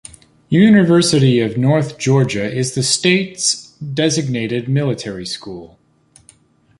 University 0.49 1.39
of 1.39 1.59
North 1.59 1.99
Georgia 1.99 2.51
is 2.51 2.73
the 2.73 2.81
state's 2.81 3.77
designated 3.77 4.67
military 4.67 5.27
school. 5.27 5.77